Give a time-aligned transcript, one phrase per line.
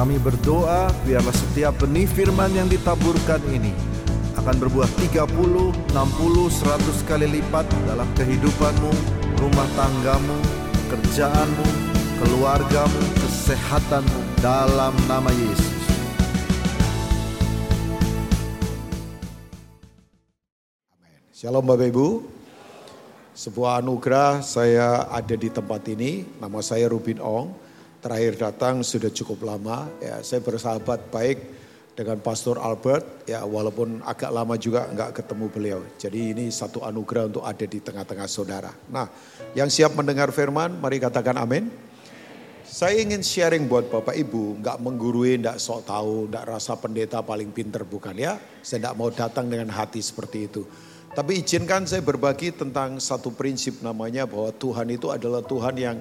[0.00, 3.68] Kami berdoa biarlah setiap benih firman yang ditaburkan ini
[4.32, 8.92] akan berbuah 30, 60, 100 kali lipat dalam kehidupanmu,
[9.36, 10.40] rumah tanggamu,
[10.88, 11.66] kerjaanmu,
[12.16, 15.84] keluargamu, kesehatanmu dalam nama Yesus.
[21.36, 22.24] Shalom Bapak Ibu.
[23.36, 26.24] Sebuah anugerah saya ada di tempat ini.
[26.40, 27.68] Nama saya Rubin Ong.
[28.00, 29.84] Terakhir datang sudah cukup lama.
[30.00, 31.36] Ya, saya bersahabat baik
[31.92, 33.28] dengan Pastor Albert.
[33.28, 35.80] Ya, walaupun agak lama juga nggak ketemu beliau.
[36.00, 38.72] Jadi ini satu anugerah untuk ada di tengah-tengah saudara.
[38.88, 39.04] Nah,
[39.52, 41.68] yang siap mendengar firman, mari katakan amin.
[42.64, 47.52] Saya ingin sharing buat Bapak Ibu, nggak menggurui, nggak sok tahu, nggak rasa pendeta paling
[47.52, 48.40] pinter bukan ya.
[48.64, 50.64] Saya nggak mau datang dengan hati seperti itu.
[51.12, 56.00] Tapi izinkan saya berbagi tentang satu prinsip namanya bahwa Tuhan itu adalah Tuhan yang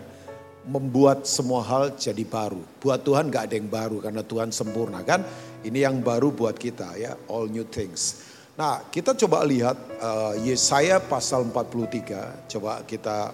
[0.68, 2.60] membuat semua hal jadi baru.
[2.84, 5.24] Buat Tuhan gak ada yang baru karena Tuhan sempurna kan.
[5.64, 8.24] Ini yang baru buat kita ya, all new things.
[8.60, 13.32] Nah kita coba lihat uh, Yesaya pasal 43, coba kita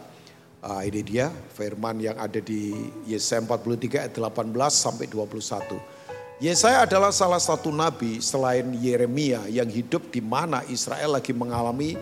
[0.61, 2.73] uh, ini dia firman yang ada di
[3.09, 5.95] Yesaya 43 ayat 18 sampai 21.
[6.35, 11.95] Yesaya adalah salah satu nabi selain Yeremia yang hidup di mana Israel lagi mengalami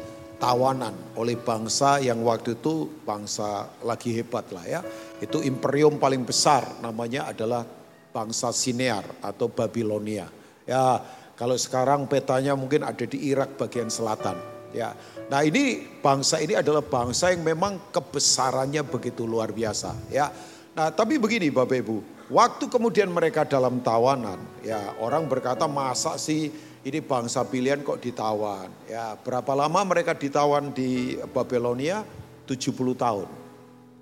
[0.44, 4.82] tawanan oleh bangsa yang waktu itu bangsa lagi hebat lah ya.
[5.24, 7.64] Itu imperium paling besar namanya adalah
[8.12, 10.28] bangsa Sinear atau Babilonia.
[10.68, 11.00] Ya,
[11.40, 14.36] kalau sekarang petanya mungkin ada di Irak bagian selatan.
[14.76, 14.92] Ya,
[15.32, 19.96] nah ini bangsa ini adalah bangsa yang memang kebesarannya begitu luar biasa.
[20.12, 20.28] Ya,
[20.76, 21.98] nah tapi begini Bapak Ibu,
[22.34, 26.50] Waktu kemudian mereka dalam tawanan, ya orang berkata masa sih
[26.84, 28.68] ini bangsa pilihan kok ditawan.
[28.92, 32.04] Ya, berapa lama mereka ditawan di Babelonia?
[32.44, 33.28] 70 tahun.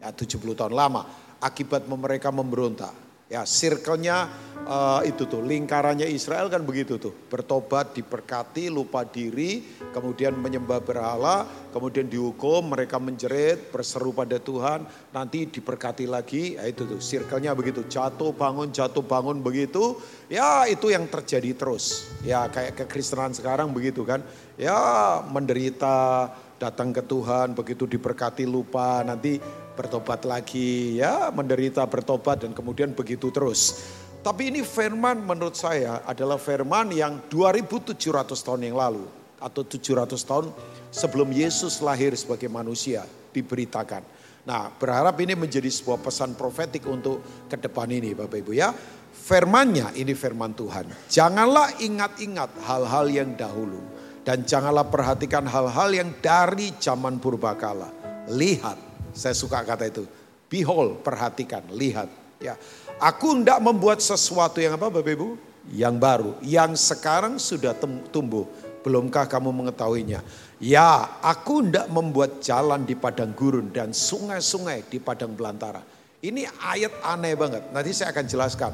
[0.02, 1.06] Ya, 70 tahun lama
[1.38, 2.94] akibat mereka memberontak.
[3.32, 4.28] Ya, circle-nya
[4.68, 7.16] uh, itu tuh, lingkarannya Israel kan begitu tuh.
[7.32, 9.64] Bertobat, diberkati, lupa diri,
[9.96, 14.84] kemudian menyembah berhala, kemudian dihukum, mereka menjerit, berseru pada Tuhan,
[15.16, 16.60] nanti diberkati lagi.
[16.60, 17.88] Ya itu tuh, circle-nya begitu.
[17.88, 19.96] Jatuh bangun, jatuh bangun begitu.
[20.28, 22.12] Ya itu yang terjadi terus.
[22.28, 24.20] Ya kayak kekristenan sekarang begitu kan.
[24.60, 24.76] Ya
[25.24, 26.28] menderita,
[26.62, 29.42] datang ke Tuhan, begitu diberkati lupa, nanti
[29.74, 33.82] bertobat lagi, ya menderita bertobat dan kemudian begitu terus.
[34.22, 37.98] Tapi ini firman menurut saya adalah firman yang 2700
[38.38, 39.10] tahun yang lalu
[39.42, 40.54] atau 700 tahun
[40.94, 43.02] sebelum Yesus lahir sebagai manusia
[43.34, 44.06] diberitakan.
[44.46, 48.70] Nah berharap ini menjadi sebuah pesan profetik untuk ke depan ini Bapak Ibu ya.
[49.12, 50.88] Firmannya ini firman Tuhan.
[51.10, 53.82] Janganlah ingat-ingat hal-hal yang dahulu.
[54.22, 57.90] Dan janganlah perhatikan hal-hal yang dari zaman purbakala.
[58.30, 60.04] Lihat saya suka kata itu.
[60.52, 62.12] Behold, perhatikan, lihat.
[62.42, 62.58] Ya,
[62.98, 65.30] aku hendak membuat sesuatu yang apa Bapak Ibu?
[65.72, 67.78] Yang baru, yang sekarang sudah
[68.10, 68.50] tumbuh.
[68.82, 70.26] Belumkah kamu mengetahuinya?
[70.58, 75.86] Ya, aku hendak membuat jalan di padang gurun dan sungai-sungai di padang belantara.
[76.22, 77.70] Ini ayat aneh banget.
[77.70, 78.72] Nanti saya akan jelaskan.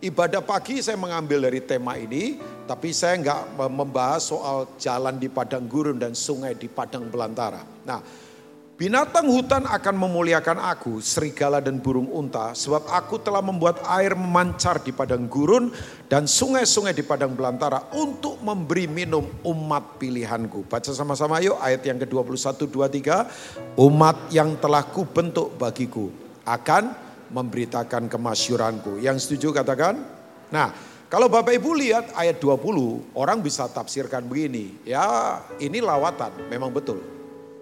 [0.00, 5.68] Ibadah pagi saya mengambil dari tema ini, tapi saya nggak membahas soal jalan di padang
[5.68, 7.60] gurun dan sungai di padang belantara.
[7.84, 8.00] Nah,
[8.80, 14.80] Binatang hutan akan memuliakan aku, serigala dan burung unta, sebab aku telah membuat air memancar
[14.80, 15.68] di padang gurun
[16.08, 20.64] dan sungai-sungai di padang belantara untuk memberi minum umat pilihanku.
[20.64, 22.56] Baca sama-sama yuk ayat yang ke-21,
[23.76, 23.76] 23.
[23.84, 26.08] Umat yang telah kubentuk bagiku
[26.48, 26.96] akan
[27.36, 28.96] memberitakan kemasyuranku.
[28.96, 30.00] Yang setuju katakan?
[30.48, 30.72] Nah,
[31.12, 34.72] kalau Bapak Ibu lihat ayat 20, orang bisa tafsirkan begini.
[34.88, 37.19] Ya ini lawatan, memang betul.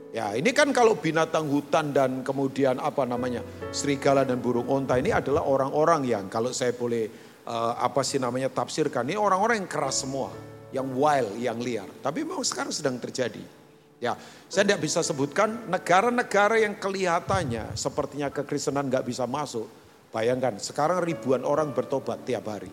[0.09, 5.13] Ya ini kan kalau binatang hutan dan kemudian apa namanya serigala dan burung onta ini
[5.13, 7.13] adalah orang-orang yang kalau saya boleh
[7.45, 10.33] uh, apa sih namanya tafsirkan ini orang-orang yang keras semua,
[10.73, 11.89] yang wild, yang liar.
[12.01, 13.61] Tapi memang sekarang sedang terjadi.
[13.99, 14.15] Ya,
[14.47, 19.67] saya tidak bisa sebutkan negara-negara yang kelihatannya sepertinya kekristenan nggak bisa masuk.
[20.09, 22.71] Bayangkan sekarang ribuan orang bertobat tiap hari.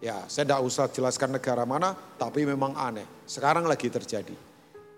[0.00, 3.04] Ya, saya tidak usah jelaskan negara mana, tapi memang aneh.
[3.26, 4.36] Sekarang lagi terjadi.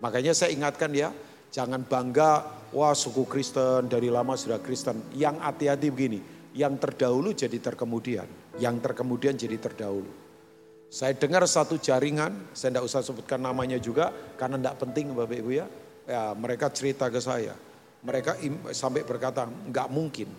[0.03, 1.09] Makanya saya ingatkan ya,
[1.51, 2.33] Jangan bangga,
[2.75, 5.13] wah suku Kristen dari lama sudah Kristen.
[5.17, 6.21] Yang hati-hati begini,
[6.53, 8.29] yang terdahulu jadi terkemudian.
[8.57, 10.09] Yang terkemudian jadi terdahulu.
[10.87, 15.51] Saya dengar satu jaringan, saya tidak usah sebutkan namanya juga, karena tidak penting Bapak Ibu
[15.51, 15.67] ya.
[16.07, 17.53] ya mereka cerita ke saya.
[18.07, 18.39] Mereka
[18.71, 20.31] sampai berkata, nggak mungkin.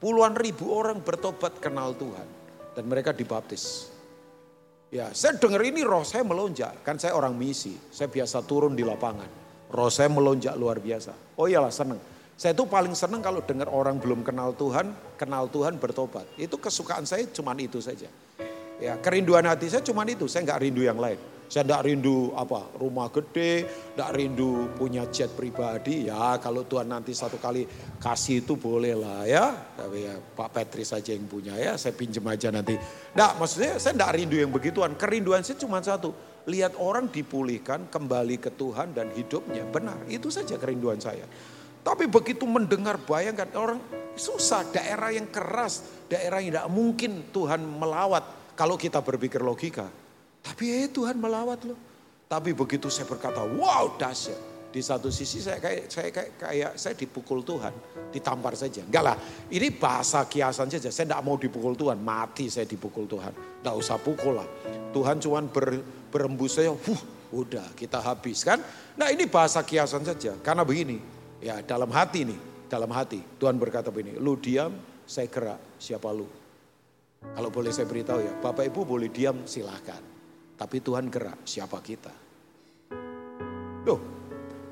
[0.00, 2.28] Puluhan ribu orang bertobat kenal Tuhan.
[2.72, 3.90] Dan mereka dibaptis.
[4.90, 6.86] Ya, saya dengar ini roh saya melonjak.
[6.86, 9.49] Kan saya orang misi, saya biasa turun di lapangan.
[9.90, 11.14] Saya melonjak luar biasa.
[11.38, 12.02] Oh iyalah senang.
[12.40, 16.24] Saya tuh paling senang kalau dengar orang belum kenal Tuhan, kenal Tuhan bertobat.
[16.40, 18.08] Itu kesukaan saya cuman itu saja.
[18.80, 21.20] Ya, kerinduan hati saya cuman itu, saya nggak rindu yang lain.
[21.50, 26.06] Saya tidak rindu apa rumah gede, tidak rindu punya jet pribadi.
[26.06, 27.66] Ya kalau Tuhan nanti satu kali
[27.98, 29.50] kasih itu boleh lah ya.
[29.74, 32.78] Tapi ya Pak Petri saja yang punya ya, saya pinjam aja nanti.
[33.18, 34.94] Nah maksudnya saya tidak rindu yang begituan.
[34.94, 36.14] Kerinduan saya cuma satu,
[36.48, 40.00] lihat orang dipulihkan kembali ke Tuhan dan hidupnya benar.
[40.08, 41.24] Itu saja kerinduan saya.
[41.80, 43.80] Tapi begitu mendengar bayangkan orang
[44.16, 49.88] susah, daerah yang keras, daerah yang tidak mungkin Tuhan melawat kalau kita berpikir logika.
[50.44, 51.78] Tapi eh Tuhan melawat loh.
[52.28, 54.38] Tapi begitu saya berkata, wow dahsyat.
[54.70, 57.74] Di satu sisi saya kayak saya kayak, kayak saya dipukul Tuhan,
[58.14, 58.86] ditampar saja.
[58.86, 59.16] Enggak lah,
[59.50, 60.94] ini bahasa kiasan saja.
[60.94, 63.34] Saya tidak mau dipukul Tuhan, mati saya dipukul Tuhan.
[63.34, 64.48] Tidak usah pukul lah.
[64.94, 65.82] Tuhan cuma ber,
[66.14, 67.02] berembus saya, huh,
[67.34, 68.62] udah kita habis kan.
[68.94, 70.38] Nah ini bahasa kiasan saja.
[70.38, 73.24] Karena begini, Ya dalam hati nih, dalam hati.
[73.40, 74.76] Tuhan berkata begini, lu diam,
[75.08, 76.28] saya gerak, siapa lu?
[77.20, 80.00] Kalau boleh saya beritahu ya, Bapak Ibu boleh diam silahkan.
[80.60, 82.12] Tapi Tuhan gerak, siapa kita?
[83.88, 84.19] Loh,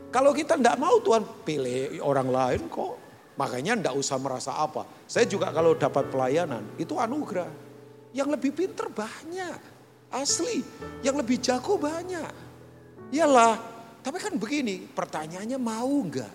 [0.09, 3.09] kalau kita tidak mau Tuhan pilih orang lain kok.
[3.39, 4.83] Makanya tidak usah merasa apa.
[5.07, 7.47] Saya juga kalau dapat pelayanan, itu anugerah.
[8.11, 9.59] Yang lebih pinter banyak.
[10.11, 10.65] Asli.
[11.07, 12.33] Yang lebih jago banyak.
[13.15, 13.55] Iyalah.
[14.03, 16.33] Tapi kan begini, pertanyaannya mau enggak?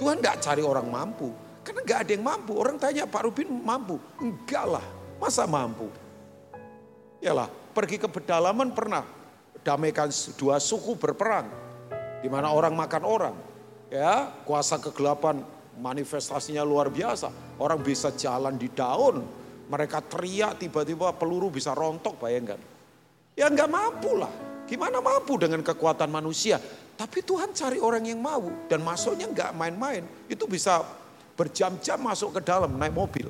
[0.00, 1.30] Tuhan tidak cari orang mampu.
[1.62, 2.52] Karena nggak ada yang mampu.
[2.58, 4.00] Orang tanya Pak Rubin mampu.
[4.18, 4.86] Enggak lah.
[5.22, 5.86] Masa mampu?
[7.22, 9.06] Yalah, pergi ke pedalaman pernah.
[9.62, 11.63] Damaikan dua suku berperang.
[12.24, 13.36] Di mana orang makan orang.
[13.92, 15.44] Ya, kuasa kegelapan
[15.76, 17.28] manifestasinya luar biasa.
[17.60, 19.20] Orang bisa jalan di daun.
[19.68, 22.56] Mereka teriak tiba-tiba peluru bisa rontok bayangkan.
[23.36, 24.32] Ya nggak mampu lah.
[24.64, 26.56] Gimana mampu dengan kekuatan manusia?
[26.96, 30.08] Tapi Tuhan cari orang yang mau dan masuknya nggak main-main.
[30.24, 30.80] Itu bisa
[31.36, 33.28] berjam-jam masuk ke dalam naik mobil.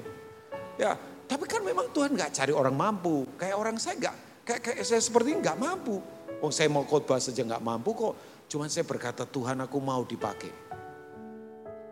[0.78, 0.94] Ya,
[1.26, 3.26] tapi kan memang Tuhan nggak cari orang mampu.
[3.40, 5.98] Kayak orang saya nggak, kayak, kayak saya seperti nggak mampu.
[6.44, 8.14] Oh saya mau khotbah saja nggak mampu kok.
[8.48, 10.52] Cuman saya berkata Tuhan aku mau dipakai.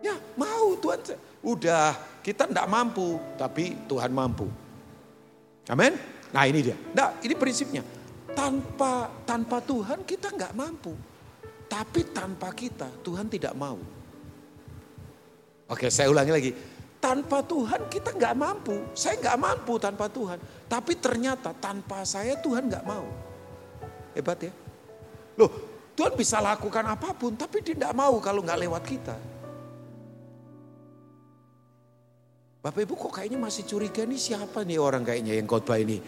[0.03, 0.99] Ya mau Tuhan.
[1.43, 4.47] Udah kita nggak mampu, tapi Tuhan mampu.
[5.67, 5.95] Amin.
[6.31, 6.77] Nah ini dia.
[6.95, 7.83] Nah ini prinsipnya.
[8.33, 10.93] Tanpa tanpa Tuhan kita nggak mampu.
[11.67, 13.79] Tapi tanpa kita Tuhan tidak mau.
[15.71, 16.51] Oke saya ulangi lagi.
[16.99, 18.75] Tanpa Tuhan kita nggak mampu.
[18.95, 20.39] Saya nggak mampu tanpa Tuhan.
[20.71, 23.03] Tapi ternyata tanpa saya Tuhan nggak mau.
[24.15, 24.53] Hebat ya.
[25.35, 29.15] Loh Tuhan bisa lakukan apa pun tapi tidak mau kalau nggak lewat kita.
[32.63, 35.99] Bapak Ibu kok kayaknya masih curiga nih siapa nih orang kayaknya yang khotbah ini.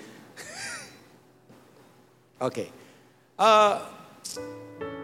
[2.39, 2.39] Oke.
[2.39, 2.67] okay.
[3.35, 3.75] Uh,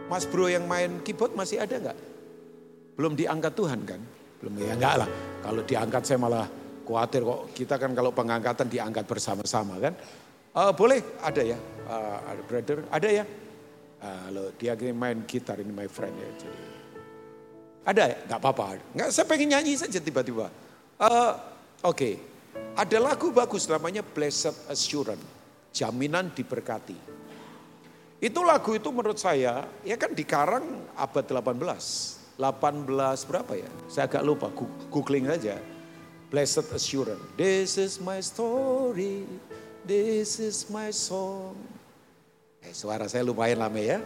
[0.07, 1.99] Mas bro yang main keyboard masih ada nggak?
[2.95, 4.01] Belum diangkat Tuhan kan?
[4.39, 5.09] Belum ya enggak lah.
[5.43, 6.47] Kalau diangkat saya malah
[6.87, 7.41] khawatir kok.
[7.55, 9.95] Kita kan kalau pengangkatan diangkat bersama-sama kan.
[10.51, 11.55] Uh, boleh ada ya,
[11.87, 13.23] uh, brother, ada ya.
[14.01, 16.29] Uh, dia main gitar ini my friend ya.
[16.41, 16.71] Jadi
[17.81, 18.17] ada ya?
[18.29, 18.77] Gak apa-apa.
[18.93, 20.53] Nggak, saya pengen nyanyi saja tiba-tiba.
[21.01, 21.33] Uh,
[21.81, 22.13] Oke, okay.
[22.77, 25.25] ada lagu bagus namanya Blessed Assurance.
[25.73, 26.93] Jaminan diberkati.
[28.21, 32.37] Itu lagu itu menurut saya, ya kan dikarang abad 18.
[32.37, 33.69] 18 berapa ya?
[33.89, 34.53] Saya agak lupa,
[34.93, 35.57] googling aja.
[36.29, 37.33] Blessed Assurance.
[37.33, 39.25] This is my story,
[39.89, 41.57] this is my song.
[42.61, 43.99] Eh, suara saya lumayan lama ya.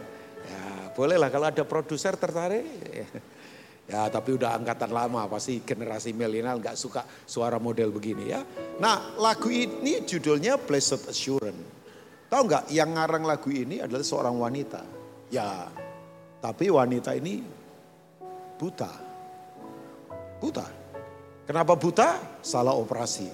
[0.46, 0.62] Ya
[0.96, 2.64] bolehlah kalau ada produser tertarik.
[3.86, 8.42] Ya tapi udah angkatan lama pasti generasi milenial nggak suka suara model begini ya.
[8.82, 11.62] Nah lagu ini judulnya Blessed Assurance.
[12.26, 14.82] Tahu nggak yang ngarang lagu ini adalah seorang wanita.
[15.30, 15.70] Ya,
[16.42, 17.38] tapi wanita ini
[18.58, 18.90] buta.
[20.42, 20.66] Buta.
[21.46, 22.42] Kenapa buta?
[22.42, 23.30] Salah operasi.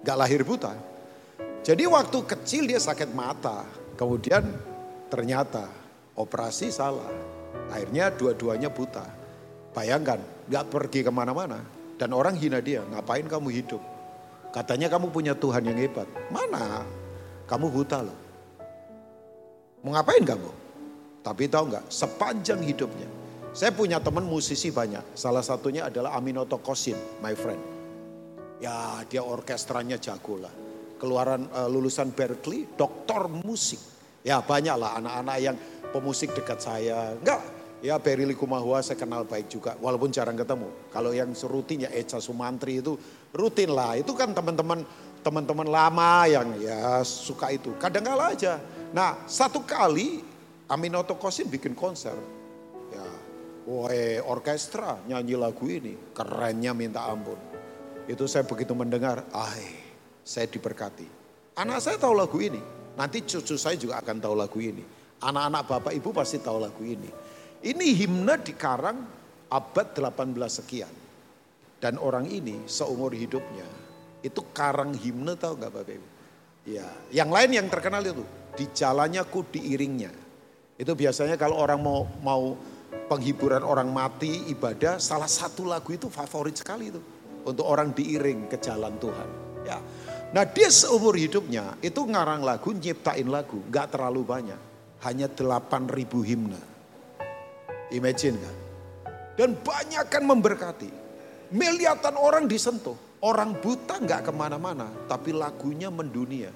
[0.00, 0.72] Gak lahir buta.
[1.62, 3.81] Jadi waktu kecil dia sakit mata.
[3.96, 4.42] Kemudian
[5.12, 5.68] ternyata
[6.16, 7.08] operasi salah.
[7.72, 9.04] Akhirnya dua-duanya buta.
[9.72, 11.60] Bayangkan, gak pergi ke mana-mana.
[11.96, 13.80] Dan orang hina dia, ngapain kamu hidup?
[14.52, 16.04] Katanya kamu punya Tuhan yang hebat.
[16.28, 16.84] Mana?
[17.48, 18.18] Kamu buta loh.
[19.80, 20.50] Mau ngapain kamu?
[21.22, 23.08] Tapi tahu nggak, sepanjang hidupnya.
[23.52, 25.14] Saya punya teman musisi banyak.
[25.14, 27.60] Salah satunya adalah Aminoto Kosin, my friend.
[28.58, 30.54] Ya dia orkestranya jago lah.
[31.02, 33.82] Keluaran uh, lulusan Berkeley, doktor musik.
[34.22, 35.56] Ya banyak lah anak-anak yang
[35.90, 37.18] pemusik dekat saya.
[37.18, 37.42] Enggak,
[37.82, 39.74] ya Berry Likumahua saya kenal baik juga.
[39.82, 40.70] Walaupun jarang ketemu.
[40.94, 42.94] Kalau yang rutin ya Eca Sumantri itu
[43.34, 43.98] rutin lah.
[43.98, 44.86] Itu kan teman-teman
[45.26, 47.74] teman-teman lama yang ya suka itu.
[47.82, 50.20] Kadang kala aja Nah satu kali
[50.68, 52.16] Aminoto Kosin bikin konser.
[52.92, 53.04] Ya,
[53.64, 57.36] Woi orkestra nyanyi lagu ini, kerennya minta ampun.
[58.04, 59.52] Itu saya begitu mendengar, ah
[60.22, 61.06] saya diberkati.
[61.58, 62.58] Anak saya tahu lagu ini,
[62.96, 64.82] nanti cucu saya juga akan tahu lagu ini.
[65.22, 67.10] Anak-anak bapak ibu pasti tahu lagu ini.
[67.62, 68.98] Ini himne dikarang
[69.52, 70.94] abad 18 sekian.
[71.82, 73.66] Dan orang ini seumur hidupnya
[74.22, 76.08] itu karang himne tahu nggak Bapak Ibu?
[76.62, 78.22] Ya, yang lain yang terkenal itu
[78.54, 80.14] di jalannya ku diiringnya.
[80.78, 82.54] Itu biasanya kalau orang mau mau
[83.10, 87.02] penghiburan orang mati ibadah salah satu lagu itu favorit sekali itu
[87.42, 89.28] untuk orang diiring ke jalan Tuhan.
[89.66, 89.78] Ya.
[90.32, 94.60] Nah dia seumur hidupnya itu ngarang lagu, nyiptain lagu, nggak terlalu banyak,
[95.04, 95.92] hanya 8000
[96.24, 96.62] himne.
[97.92, 98.56] Imagine kan?
[99.36, 100.90] Dan banyak kan memberkati.
[101.52, 102.96] Miliatan orang disentuh.
[103.22, 106.50] Orang buta nggak ke mana-mana, tapi lagunya mendunia.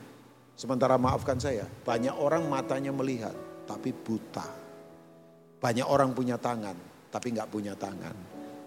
[0.57, 3.37] Sementara maafkan saya, banyak orang matanya melihat,
[3.69, 4.43] tapi buta.
[5.63, 6.75] Banyak orang punya tangan,
[7.13, 8.17] tapi nggak punya tangan.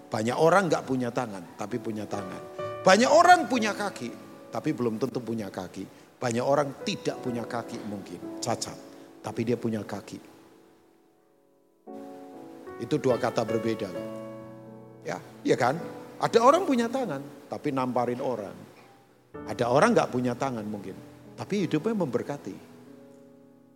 [0.08, 2.40] Banyak orang nggak punya tangan, tapi punya tangan.
[2.88, 5.86] Banyak orang punya kaki, tapi belum tentu punya kaki.
[6.20, 8.76] Banyak orang tidak punya kaki mungkin, cacat,
[9.24, 10.20] tapi dia punya kaki.
[12.84, 13.88] Itu dua kata berbeda.
[15.08, 15.80] Ya, iya kan?
[16.20, 18.58] Ada orang punya tangan, tapi namparin orang.
[19.48, 20.98] Ada orang nggak punya tangan mungkin,
[21.40, 22.56] tapi hidupnya memberkati.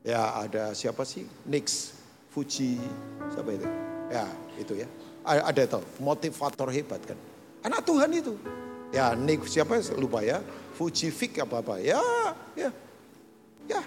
[0.03, 1.23] Ya ada siapa sih?
[1.47, 1.95] Nix,
[2.27, 2.75] Fuji,
[3.31, 3.67] siapa itu?
[4.11, 4.27] Ya
[4.59, 4.87] itu ya.
[5.23, 7.15] Ada itu motivator hebat kan.
[7.63, 8.35] Anak Tuhan itu.
[8.91, 10.43] Ya Nick siapa lupa ya.
[10.73, 11.77] Fuji Fik apa apa.
[11.79, 12.01] Ya,
[12.57, 12.69] ya,
[13.69, 13.81] ya.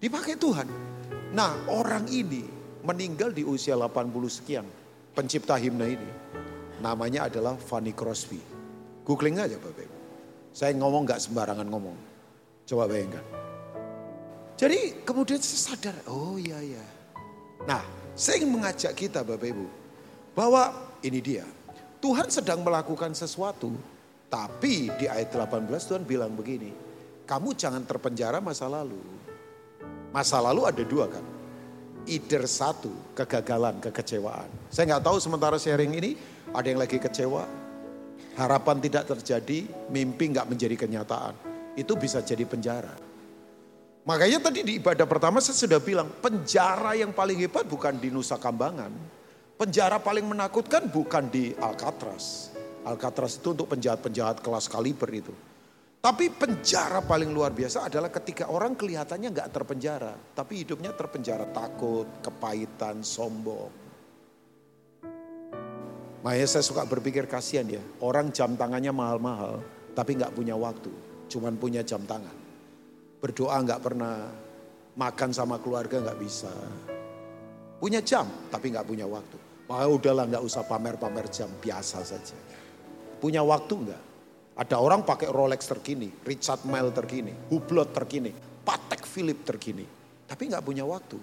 [0.00, 0.64] Dipakai Tuhan.
[1.36, 2.42] Nah orang ini
[2.80, 4.66] meninggal di usia 80 sekian.
[5.12, 6.10] Pencipta himne ini.
[6.80, 8.40] Namanya adalah Fanny Crosby.
[9.04, 9.98] Googling aja Bapak Ibu.
[10.56, 11.96] Saya ngomong gak sembarangan ngomong.
[12.64, 13.22] Coba bayangkan.
[14.56, 16.84] Jadi kemudian saya sadar, oh iya iya.
[17.68, 17.84] Nah
[18.16, 19.66] saya ingin mengajak kita Bapak Ibu.
[20.32, 20.72] Bahwa
[21.04, 21.44] ini dia.
[22.00, 23.76] Tuhan sedang melakukan sesuatu.
[24.30, 26.70] Tapi di ayat 18 Tuhan bilang begini.
[27.26, 28.98] Kamu jangan terpenjara masa lalu.
[30.14, 31.22] Masa lalu ada dua kan
[32.08, 34.48] either satu, kegagalan, kekecewaan.
[34.72, 36.16] Saya nggak tahu sementara sharing ini
[36.54, 37.44] ada yang lagi kecewa,
[38.38, 41.34] harapan tidak terjadi, mimpi nggak menjadi kenyataan.
[41.78, 42.94] Itu bisa jadi penjara.
[44.02, 48.40] Makanya tadi di ibadah pertama saya sudah bilang, penjara yang paling hebat bukan di Nusa
[48.40, 48.90] Kambangan.
[49.60, 52.49] Penjara paling menakutkan bukan di Alcatraz.
[52.80, 55.34] Alcatraz itu untuk penjahat-penjahat kelas kaliber itu.
[56.00, 62.08] Tapi penjara paling luar biasa adalah ketika orang kelihatannya nggak terpenjara, tapi hidupnya terpenjara takut,
[62.24, 63.68] kepahitan, sombong.
[66.24, 69.60] Makanya saya suka berpikir kasihan ya, orang jam tangannya mahal-mahal,
[69.92, 70.88] tapi nggak punya waktu,
[71.28, 72.36] cuman punya jam tangan.
[73.20, 74.24] Berdoa nggak pernah,
[74.96, 76.52] makan sama keluarga nggak bisa.
[77.76, 79.36] Punya jam, tapi nggak punya waktu.
[79.68, 82.36] Maka udahlah nggak usah pamer-pamer jam, biasa saja.
[83.20, 84.02] Punya waktu nggak?
[84.60, 88.32] Ada orang pakai Rolex terkini, Richard Mille terkini, Hublot terkini,
[88.64, 89.84] Patek Philip terkini.
[90.24, 91.16] Tapi nggak punya waktu.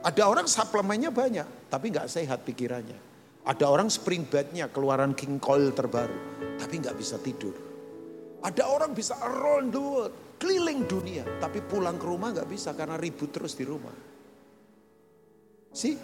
[0.00, 2.96] Ada orang suplemennya banyak, tapi nggak sehat pikirannya.
[3.44, 6.16] Ada orang spring bednya keluaran King Coil terbaru,
[6.56, 7.52] tapi nggak bisa tidur.
[8.40, 12.96] Ada orang bisa around the world, keliling dunia, tapi pulang ke rumah nggak bisa karena
[12.96, 13.92] ribut terus di rumah.
[15.70, 15.94] Sih?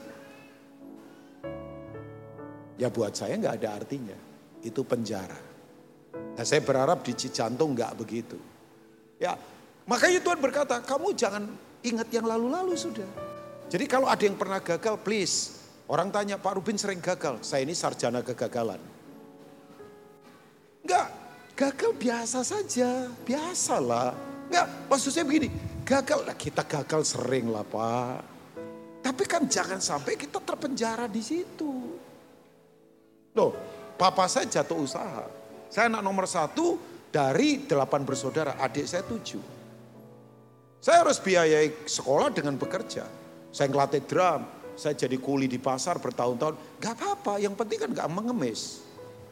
[2.76, 4.16] Ya buat saya nggak ada artinya
[4.60, 5.40] itu penjara.
[6.36, 8.36] Nah saya berharap di Cijantung nggak begitu.
[9.16, 9.36] Ya
[9.88, 11.48] makanya Tuhan berkata kamu jangan
[11.80, 13.08] ingat yang lalu-lalu sudah.
[13.66, 15.66] Jadi kalau ada yang pernah gagal please.
[15.86, 17.46] Orang tanya Pak Rubin sering gagal.
[17.46, 18.82] Saya ini sarjana kegagalan.
[20.82, 21.08] Enggak,
[21.54, 23.06] gagal biasa saja.
[23.22, 24.10] Biasalah.
[24.50, 25.46] Enggak, maksud saya begini.
[25.86, 28.18] Gagal lah kita gagal sering lah Pak.
[28.98, 31.95] Tapi kan jangan sampai kita terpenjara di situ.
[33.36, 33.52] Loh,
[34.00, 35.28] Papa saya jatuh usaha.
[35.68, 36.80] Saya anak nomor satu
[37.12, 39.40] dari delapan bersaudara, adik saya tujuh.
[40.80, 43.04] Saya harus biayai sekolah dengan bekerja.
[43.52, 44.40] Saya ngelatih drum,
[44.76, 46.80] saya jadi kuli di pasar bertahun-tahun.
[46.80, 48.84] Gak apa-apa, yang penting kan gak mengemis.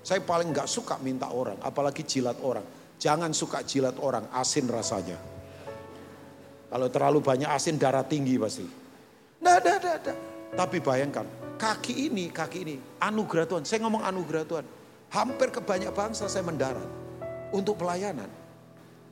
[0.04, 2.64] Saya paling gak suka minta orang, apalagi jilat orang.
[2.96, 5.20] Jangan suka jilat orang, asin rasanya.
[6.72, 8.66] Kalau terlalu banyak asin darah tinggi pasti.
[9.44, 10.16] Nah, nah, nah, nah.
[10.54, 13.62] Tapi bayangkan, kaki ini, kaki ini, anugerah Tuhan.
[13.66, 14.66] Saya ngomong anugerah Tuhan.
[15.14, 16.86] Hampir ke banyak bangsa saya mendarat
[17.54, 18.26] untuk pelayanan.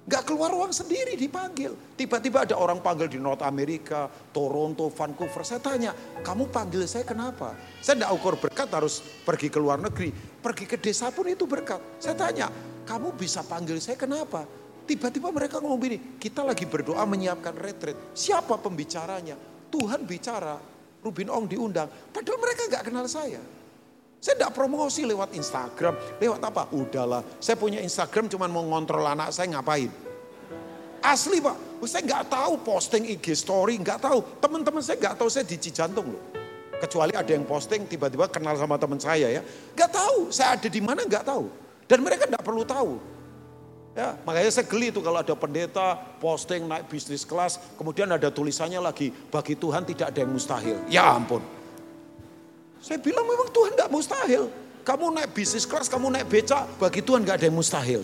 [0.02, 1.78] Gak keluar uang sendiri dipanggil.
[1.94, 5.46] Tiba-tiba ada orang panggil di North America, Toronto, Vancouver.
[5.46, 5.94] Saya tanya,
[6.26, 7.54] kamu panggil saya kenapa?
[7.78, 10.10] Saya tidak ukur berkat harus pergi ke luar negeri.
[10.42, 11.78] Pergi ke desa pun itu berkat.
[12.02, 12.50] Saya tanya,
[12.82, 14.42] kamu bisa panggil saya kenapa?
[14.82, 17.94] Tiba-tiba mereka ngomong begini, kita lagi berdoa menyiapkan retreat.
[18.10, 19.38] Siapa pembicaranya?
[19.70, 20.58] Tuhan bicara,
[21.02, 21.90] Rubin Ong diundang.
[21.90, 23.42] Padahal mereka nggak kenal saya.
[24.22, 26.70] Saya tidak promosi lewat Instagram, lewat apa?
[26.70, 29.90] Udahlah, saya punya Instagram cuma mau ngontrol anak saya ngapain.
[31.02, 34.22] Asli pak, saya nggak tahu posting IG story, nggak tahu.
[34.38, 36.22] Teman-teman saya nggak tahu saya di Cijantung loh.
[36.78, 39.42] Kecuali ada yang posting tiba-tiba kenal sama teman saya ya.
[39.74, 41.50] Nggak tahu, saya ada di mana nggak tahu.
[41.90, 43.11] Dan mereka nggak perlu tahu.
[43.92, 48.80] Ya, makanya saya geli itu kalau ada pendeta posting naik bisnis kelas, kemudian ada tulisannya
[48.80, 50.76] lagi, bagi Tuhan tidak ada yang mustahil.
[50.88, 51.44] Ya ampun.
[52.80, 54.48] Saya bilang memang Tuhan tidak mustahil.
[54.82, 58.02] Kamu naik bisnis kelas, kamu naik becak, bagi Tuhan gak ada yang mustahil.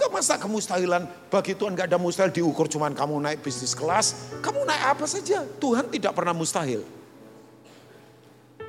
[0.00, 4.32] Gak masa kemustahilan bagi Tuhan gak ada mustahil diukur cuman kamu naik bisnis kelas.
[4.40, 6.80] Kamu naik apa saja, Tuhan tidak pernah mustahil.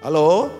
[0.03, 0.51] Halo?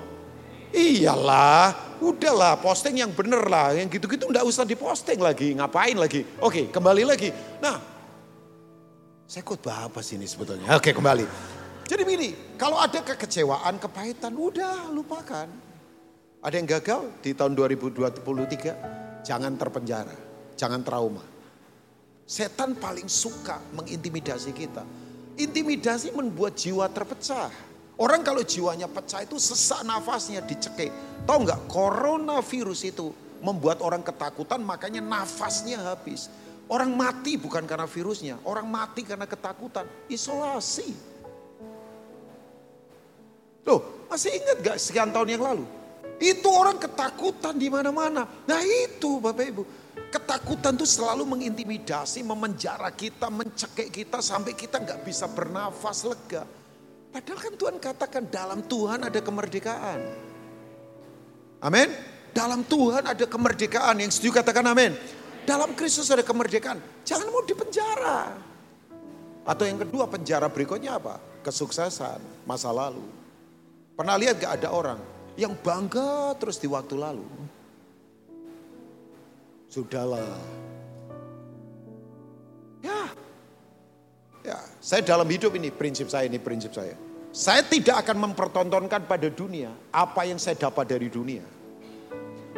[0.75, 3.71] Iyalah, udahlah posting yang bener lah.
[3.75, 6.27] Yang gitu-gitu gak usah diposting lagi, ngapain lagi.
[6.43, 7.31] Oke kembali lagi.
[7.63, 7.79] Nah,
[9.27, 10.71] saya khotbah apa sih ini sebetulnya?
[10.75, 11.25] Oke kembali.
[11.87, 15.47] Jadi begini, kalau ada kekecewaan, kepahitan, udah lupakan.
[16.43, 20.15] Ada yang gagal di tahun 2023, jangan terpenjara,
[20.59, 21.23] jangan trauma.
[22.27, 24.83] Setan paling suka mengintimidasi kita.
[25.39, 27.47] Intimidasi membuat jiwa terpecah.
[27.97, 30.93] Orang kalau jiwanya pecah itu sesak nafasnya dicekik.
[31.25, 33.09] Tahu nggak coronavirus itu
[33.41, 36.29] membuat orang ketakutan makanya nafasnya habis.
[36.67, 40.91] Orang mati bukan karena virusnya, orang mati karena ketakutan, isolasi.
[43.63, 45.65] Loh, masih ingat gak sekian tahun yang lalu?
[46.19, 48.27] Itu orang ketakutan di mana-mana.
[48.45, 49.63] Nah itu Bapak Ibu.
[50.07, 56.47] Ketakutan itu selalu mengintimidasi, memenjara kita, mencekik kita sampai kita nggak bisa bernafas lega.
[57.11, 59.99] Padahal kan Tuhan katakan dalam Tuhan ada kemerdekaan.
[61.63, 61.89] Amin.
[62.35, 63.97] Dalam Tuhan ada kemerdekaan.
[63.97, 64.93] Yang setuju katakan amin.
[65.47, 66.77] Dalam Kristus ada kemerdekaan.
[67.07, 68.35] Jangan mau dipenjara.
[69.47, 71.23] Atau yang kedua penjara berikutnya apa?
[71.41, 73.01] Kesuksesan masa lalu.
[73.95, 74.99] Pernah lihat gak ada orang
[75.39, 77.25] yang bangga terus di waktu lalu?
[79.71, 80.37] Sudahlah.
[82.83, 83.01] Ya.
[84.45, 87.06] Ya, saya dalam hidup ini prinsip saya ini prinsip saya.
[87.37, 91.45] Saya tidak akan mempertontonkan pada dunia apa yang saya dapat dari dunia.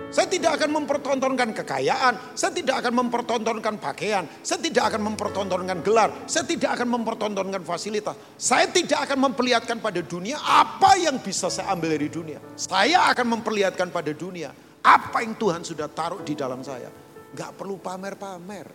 [0.07, 6.09] Saya tidak akan mempertontonkan kekayaan, saya tidak akan mempertontonkan pakaian, saya tidak akan mempertontonkan gelar,
[6.31, 8.15] saya tidak akan mempertontonkan fasilitas.
[8.39, 12.39] Saya tidak akan memperlihatkan pada dunia apa yang bisa saya ambil dari dunia.
[12.55, 16.87] Saya akan memperlihatkan pada dunia apa yang Tuhan sudah taruh di dalam saya.
[17.35, 18.71] Gak perlu pamer-pamer.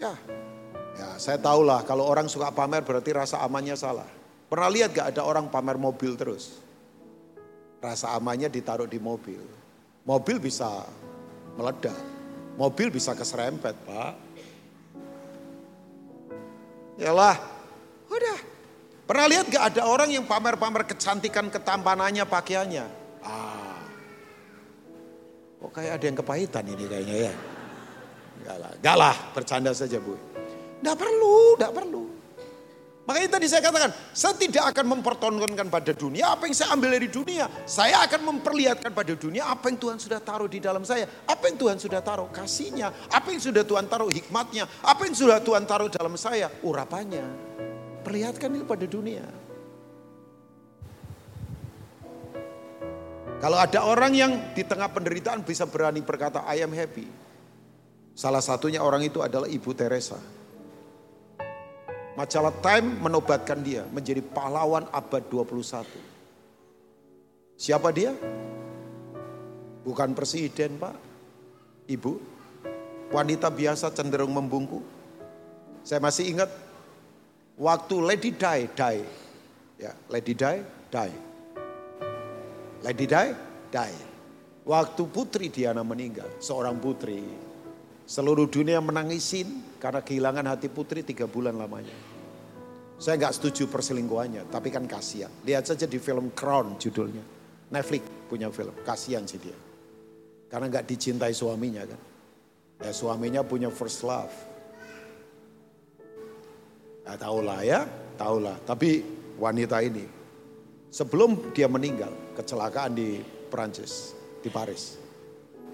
[0.00, 0.16] Ya,
[1.02, 4.06] ya saya tahulah kalau orang suka pamer berarti rasa amannya salah.
[4.46, 6.62] Pernah lihat gak ada orang pamer mobil terus?
[7.82, 9.42] rasa amannya ditaruh di mobil.
[10.06, 10.86] Mobil bisa
[11.58, 11.98] meledak,
[12.54, 14.14] mobil bisa keserempet pak.
[17.02, 17.36] Yalah,
[18.06, 18.38] udah.
[19.02, 22.86] Pernah lihat gak ada orang yang pamer-pamer kecantikan ketampanannya pakaiannya?
[23.26, 23.82] Ah,
[25.58, 27.34] kok kayak ada yang kepahitan ini kayaknya ya.
[28.42, 30.31] Enggak lah, enggak lah, bercanda saja bu.
[30.82, 32.02] Enggak perlu, enggak perlu.
[33.02, 37.10] Makanya tadi saya katakan, saya tidak akan mempertontonkan pada dunia apa yang saya ambil dari
[37.10, 37.50] dunia.
[37.66, 41.10] Saya akan memperlihatkan pada dunia apa yang Tuhan sudah taruh di dalam saya.
[41.26, 42.94] Apa yang Tuhan sudah taruh kasihnya.
[43.10, 44.70] Apa yang sudah Tuhan taruh hikmatnya.
[44.86, 47.26] Apa yang sudah Tuhan taruh dalam saya urapannya.
[48.06, 49.26] Perlihatkan itu pada dunia.
[53.42, 57.10] Kalau ada orang yang di tengah penderitaan bisa berani berkata I am happy.
[58.14, 60.41] Salah satunya orang itu adalah Ibu Teresa.
[62.12, 65.84] Majalah Time menobatkan dia menjadi pahlawan abad 21.
[67.56, 68.12] Siapa dia?
[69.80, 70.92] Bukan presiden pak,
[71.88, 72.20] ibu.
[73.12, 74.80] Wanita biasa cenderung membungku.
[75.84, 76.48] Saya masih ingat
[77.56, 78.96] waktu Lady Di, Di.
[79.80, 80.54] Ya, Lady Di,
[80.92, 81.12] Di.
[82.84, 83.24] Lady Di,
[83.72, 83.92] Di.
[84.62, 87.18] Waktu Putri Diana meninggal, seorang putri
[88.12, 91.96] Seluruh dunia menangisin karena kehilangan hati putri tiga bulan lamanya.
[93.00, 95.32] Saya nggak setuju perselingkuhannya, tapi kan kasihan.
[95.48, 97.24] Lihat saja di film Crown judulnya.
[97.72, 99.56] Netflix punya film, kasihan sih dia.
[100.52, 102.00] Karena nggak dicintai suaminya kan.
[102.84, 104.36] Ya suaminya punya first love.
[107.08, 107.88] Ya tahulah ya,
[108.20, 108.60] tahulah.
[108.68, 109.00] Tapi
[109.40, 110.04] wanita ini
[110.92, 114.12] sebelum dia meninggal kecelakaan di Perancis,
[114.44, 115.00] di Paris.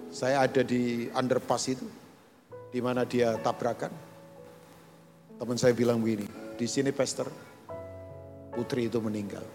[0.07, 1.99] Saya ada di underpass itu,
[2.69, 3.91] di mana dia tabrakan.
[5.39, 6.27] Teman saya bilang begini,
[6.59, 7.31] di sini pastor,
[8.51, 9.45] putri itu meninggal.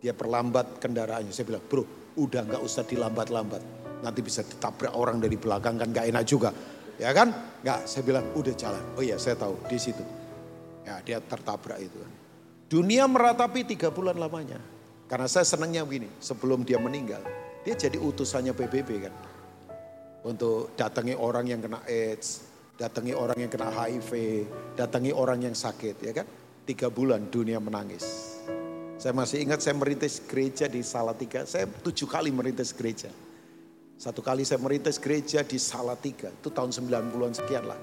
[0.00, 1.32] Dia perlambat kendaraannya.
[1.32, 1.84] Saya bilang, bro
[2.16, 3.62] udah nggak usah dilambat-lambat.
[4.00, 6.52] Nanti bisa ditabrak orang dari belakang kan gak enak juga.
[6.96, 7.32] Ya kan?
[7.60, 8.84] Nggak, saya bilang udah jalan.
[8.96, 10.04] Oh iya saya tahu di situ.
[10.84, 12.00] Ya dia tertabrak itu.
[12.66, 14.58] Dunia meratapi tiga bulan lamanya.
[15.06, 17.22] Karena saya senangnya begini, sebelum dia meninggal,
[17.62, 19.14] dia jadi utusannya PBB kan.
[20.26, 22.42] Untuk datangi orang yang kena AIDS,
[22.74, 24.10] datangi orang yang kena HIV,
[24.74, 26.26] datangi orang yang sakit ya kan.
[26.66, 28.34] Tiga bulan dunia menangis.
[28.98, 33.06] Saya masih ingat saya merintis gereja di Salatiga, saya tujuh kali merintis gereja.
[33.94, 37.78] Satu kali saya merintis gereja di Salatiga, itu tahun 90-an sekian lah.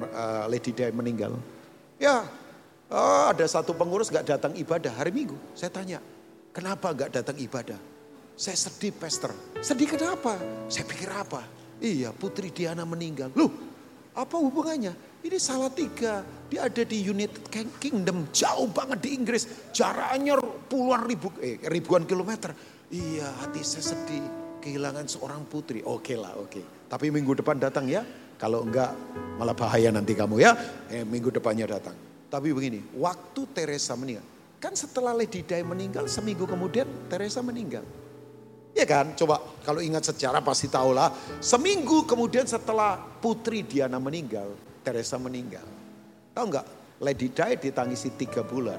[0.00, 1.36] Uh, Lady Day meninggal.
[2.00, 2.24] Ya,
[2.88, 5.36] oh, ada satu pengurus gak datang ibadah hari Minggu.
[5.52, 6.00] Saya tanya,
[6.52, 7.80] Kenapa gak datang ibadah?
[8.36, 9.32] Saya sedih pastor.
[9.64, 10.36] Sedih kenapa?
[10.68, 11.40] Saya pikir apa?
[11.82, 13.34] Iya putri Diana meninggal.
[13.34, 13.50] Loh
[14.14, 14.94] apa hubungannya?
[15.26, 16.22] Ini salah tiga.
[16.46, 17.42] Dia ada di United
[17.82, 18.30] Kingdom.
[18.30, 19.72] Jauh banget di Inggris.
[19.74, 20.38] Jaraknya
[20.70, 22.54] puluhan ribu, eh, ribuan kilometer.
[22.92, 24.22] Iya hati saya sedih.
[24.62, 25.82] Kehilangan seorang putri.
[25.82, 26.86] Oke lah oke.
[26.86, 28.06] Tapi minggu depan datang ya.
[28.38, 28.94] Kalau enggak
[29.38, 30.54] malah bahaya nanti kamu ya.
[30.86, 31.94] Eh, minggu depannya datang.
[32.30, 32.78] Tapi begini.
[32.94, 34.26] Waktu Teresa meninggal.
[34.62, 37.82] Kan setelah Lady Di meninggal, seminggu kemudian Teresa meninggal.
[38.72, 41.12] Ya kan, coba kalau ingat sejarah pasti tahulah.
[41.44, 45.64] Seminggu kemudian setelah putri Diana meninggal, Teresa meninggal.
[46.32, 46.66] Tahu nggak?
[47.02, 48.78] Lady Di ditangisi tiga bulan.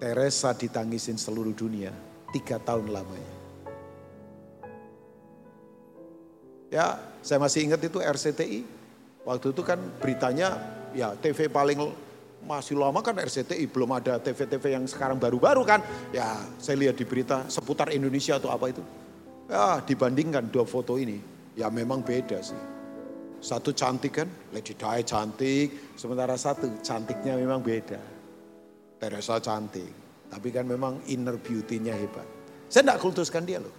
[0.00, 1.92] Teresa ditangisin seluruh dunia
[2.32, 3.34] tiga tahun lamanya.
[6.70, 8.62] Ya, saya masih ingat itu RCTI.
[9.26, 10.56] Waktu itu kan beritanya
[10.96, 11.92] ya TV paling
[12.44, 15.80] masih lama kan RCTI belum ada TV-TV yang sekarang baru-baru kan.
[16.14, 18.82] Ya saya lihat di berita seputar Indonesia atau apa itu.
[19.50, 21.20] Ya dibandingkan dua foto ini.
[21.58, 22.58] Ya memang beda sih.
[23.40, 25.96] Satu cantik kan, Lady Di cantik.
[25.96, 28.00] Sementara satu cantiknya memang beda.
[29.00, 29.88] Teresa cantik.
[30.30, 32.28] Tapi kan memang inner beauty-nya hebat.
[32.70, 33.72] Saya tidak kultuskan dia loh.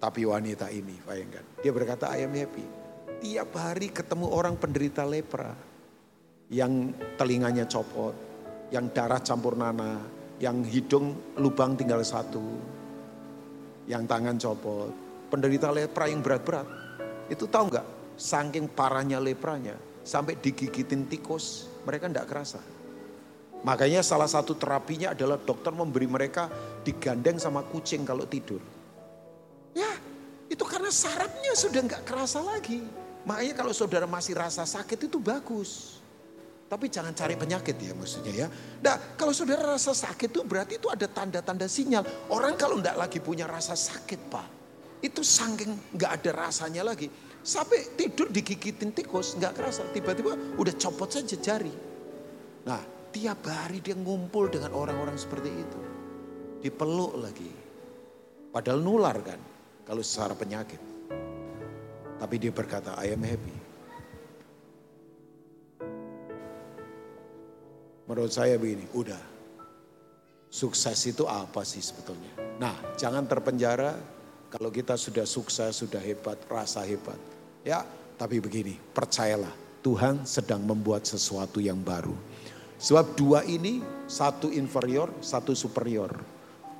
[0.00, 1.44] Tapi wanita ini, bayangkan.
[1.60, 2.64] Dia berkata, I am happy.
[3.20, 5.52] Tiap hari ketemu orang penderita lepra
[6.50, 8.12] yang telinganya copot,
[8.74, 10.02] yang darah campur nana,
[10.42, 12.42] yang hidung lubang tinggal satu,
[13.86, 14.90] yang tangan copot,
[15.30, 16.66] penderita lepra yang berat-berat.
[17.30, 17.86] Itu tahu nggak?
[18.18, 22.60] Saking parahnya lepranya, sampai digigitin tikus, mereka tidak kerasa.
[23.60, 26.50] Makanya salah satu terapinya adalah dokter memberi mereka
[26.82, 28.60] digandeng sama kucing kalau tidur.
[29.76, 29.92] Ya,
[30.50, 32.82] itu karena sarafnya sudah nggak kerasa lagi.
[33.28, 35.99] Makanya kalau saudara masih rasa sakit itu bagus.
[36.70, 38.46] Tapi jangan cari penyakit ya maksudnya ya.
[38.78, 42.30] Nah kalau saudara rasa sakit itu berarti itu ada tanda-tanda sinyal.
[42.30, 44.46] Orang kalau enggak lagi punya rasa sakit pak.
[45.02, 47.10] Itu saking enggak ada rasanya lagi.
[47.42, 49.82] Sampai tidur digigitin tikus enggak kerasa.
[49.90, 51.74] Tiba-tiba udah copot saja jari.
[52.62, 52.78] Nah
[53.10, 55.80] tiap hari dia ngumpul dengan orang-orang seperti itu.
[56.62, 57.50] Dipeluk lagi.
[58.54, 59.42] Padahal nular kan.
[59.82, 60.78] Kalau secara penyakit.
[62.14, 63.59] Tapi dia berkata I am happy.
[68.10, 69.22] Menurut saya begini, udah.
[70.50, 72.34] Sukses itu apa sih sebetulnya?
[72.58, 73.94] Nah, jangan terpenjara
[74.50, 77.14] kalau kita sudah sukses, sudah hebat, rasa hebat.
[77.62, 77.86] Ya,
[78.18, 82.18] tapi begini, percayalah, Tuhan sedang membuat sesuatu yang baru.
[82.82, 83.78] Sebab dua ini,
[84.10, 86.10] satu inferior, satu superior.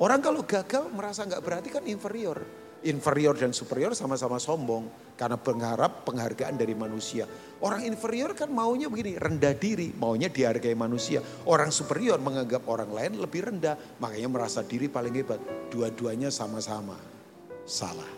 [0.03, 2.43] Orang kalau gagal merasa nggak berarti kan inferior
[2.87, 7.29] inferior dan superior sama-sama sombong karena pengharap penghargaan dari manusia.
[7.61, 11.21] Orang inferior kan maunya begini, rendah diri, maunya dihargai manusia.
[11.45, 15.41] Orang superior menganggap orang lain lebih rendah, makanya merasa diri paling hebat.
[15.69, 16.97] Dua-duanya sama-sama
[17.69, 18.09] salah.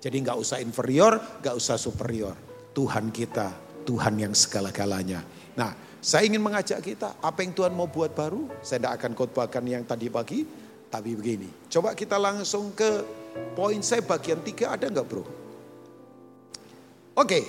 [0.00, 2.32] Jadi nggak usah inferior, nggak usah superior.
[2.72, 3.52] Tuhan kita,
[3.84, 5.20] Tuhan yang segala-galanya.
[5.60, 8.48] Nah, saya ingin mengajak kita, apa yang Tuhan mau buat baru?
[8.60, 10.44] Saya tidak akan khotbahkan yang tadi pagi,
[10.88, 11.68] tapi begini.
[11.72, 13.23] Coba kita langsung ke
[13.54, 15.22] Poin saya bagian tiga ada nggak bro?
[17.14, 17.46] Oke,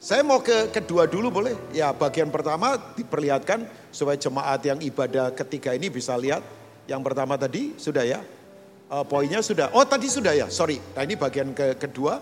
[0.00, 1.52] saya mau ke kedua dulu boleh?
[1.76, 6.40] Ya bagian pertama diperlihatkan supaya jemaat yang ibadah ketiga ini bisa lihat.
[6.88, 8.24] Yang pertama tadi sudah ya?
[8.88, 9.68] Uh, poinnya sudah.
[9.76, 10.80] Oh tadi sudah ya, sorry.
[10.96, 12.20] Nah ini bagian ke kedua.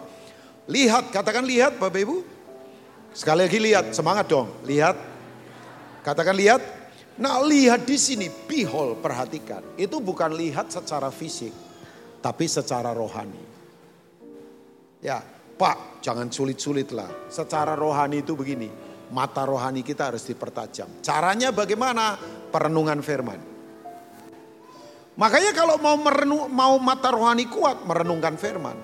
[0.70, 2.16] Lihat, katakan lihat Bapak Ibu.
[3.10, 4.50] Sekali lagi lihat, semangat dong.
[4.66, 4.94] Lihat.
[6.06, 6.62] Katakan lihat.
[7.18, 9.62] Nah lihat di sini, behold, perhatikan.
[9.74, 11.69] Itu bukan lihat secara fisik
[12.20, 13.42] tapi secara rohani.
[15.00, 15.20] Ya,
[15.56, 17.08] Pak, jangan sulit-sulit lah.
[17.32, 18.68] Secara rohani itu begini,
[19.12, 21.00] mata rohani kita harus dipertajam.
[21.00, 22.16] Caranya bagaimana?
[22.52, 23.40] Perenungan firman.
[25.20, 28.76] Makanya kalau mau merenung, mau mata rohani kuat, merenungkan firman.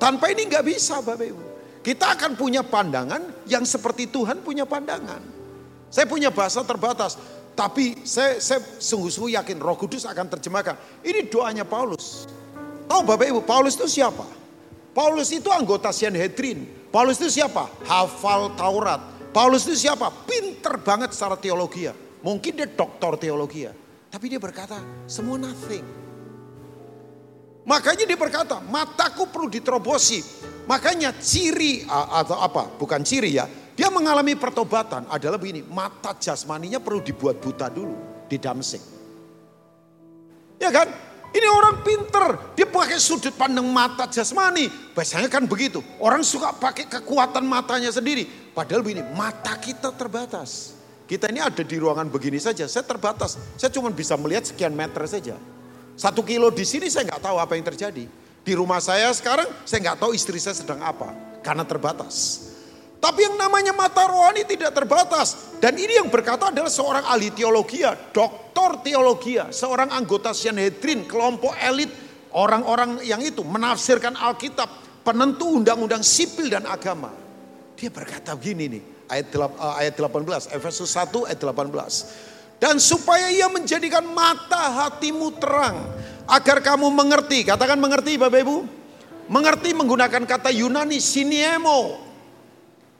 [0.00, 1.44] Tanpa ini nggak bisa Bapak Ibu.
[1.84, 5.20] Kita akan punya pandangan yang seperti Tuhan punya pandangan.
[5.92, 7.20] Saya punya bahasa terbatas,
[7.52, 8.40] tapi saya
[8.80, 11.04] sungguh-sungguh yakin Roh Kudus akan terjemahkan.
[11.04, 12.24] Ini doanya Paulus.
[12.94, 14.22] Tahu Bapak Ibu, Paulus itu siapa?
[14.94, 16.62] Paulus itu anggota Sanhedrin.
[16.94, 17.66] Paulus itu siapa?
[17.90, 19.02] Hafal Taurat.
[19.34, 20.14] Paulus itu siapa?
[20.22, 21.94] Pinter banget secara teologi ya.
[22.22, 23.74] Mungkin dia doktor teologi ya.
[24.14, 24.78] Tapi dia berkata,
[25.10, 25.82] semua nothing.
[27.66, 30.22] Makanya dia berkata, mataku perlu diterobosi.
[30.70, 32.78] Makanya ciri atau apa?
[32.78, 33.50] Bukan ciri ya.
[33.74, 38.82] Dia mengalami pertobatan adalah begini, mata jasmaninya perlu dibuat buta dulu di Damsik.
[40.62, 41.13] Ya kan?
[41.34, 44.70] Ini orang pinter, dia pakai sudut pandang mata jasmani.
[44.94, 48.22] Biasanya kan begitu, orang suka pakai kekuatan matanya sendiri.
[48.54, 50.78] Padahal begini, mata kita terbatas.
[51.10, 53.34] Kita ini ada di ruangan begini saja, saya terbatas.
[53.58, 55.34] Saya cuma bisa melihat sekian meter saja.
[55.98, 58.06] Satu kilo di sini saya nggak tahu apa yang terjadi.
[58.44, 61.10] Di rumah saya sekarang saya nggak tahu istri saya sedang apa,
[61.42, 62.46] karena terbatas.
[63.04, 65.60] Tapi yang namanya mata rohani tidak terbatas.
[65.60, 67.84] Dan ini yang berkata adalah seorang ahli teologi,
[68.16, 71.92] doktor teologi, seorang anggota Sanhedrin, kelompok elit,
[72.32, 77.12] orang-orang yang itu menafsirkan Alkitab, penentu undang-undang sipil dan agama.
[77.76, 82.08] Dia berkata begini nih, ayat, eh, ayat 18, Efesus 1 ayat 18.
[82.56, 85.76] Dan supaya ia menjadikan mata hatimu terang,
[86.24, 87.44] agar kamu mengerti.
[87.44, 88.56] Katakan mengerti Bapak Ibu.
[89.28, 92.03] Mengerti menggunakan kata Yunani siniemo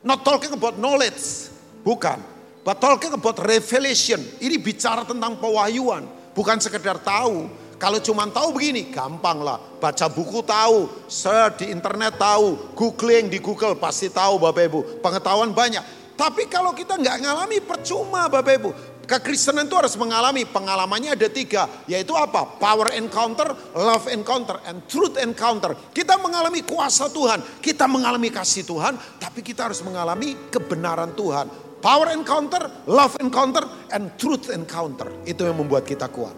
[0.04, 1.48] Not talking about knowledge.
[1.80, 2.20] Bukan.
[2.60, 4.20] But talking about revelation.
[4.40, 6.04] Ini bicara tentang pewahyuan.
[6.36, 7.48] Bukan sekedar tahu.
[7.80, 9.60] Kalau cuma tahu begini, gampang lah.
[9.80, 14.80] Baca buku tahu, search di internet tahu, googling di Google pasti tahu Bapak Ibu.
[15.04, 15.82] Pengetahuan banyak.
[16.14, 18.70] Tapi kalau kita nggak ngalami percuma Bapak Ibu.
[19.04, 22.56] Kekristenan itu harus mengalami pengalamannya ada tiga, yaitu apa?
[22.56, 25.76] Power encounter, love encounter, and truth encounter.
[25.92, 31.46] Kita mengalami kuasa Tuhan, kita mengalami kasih Tuhan, tapi kita harus mengalami kebenaran Tuhan.
[31.84, 35.12] Power encounter, love encounter, and truth encounter.
[35.28, 36.32] Itu yang membuat kita kuat.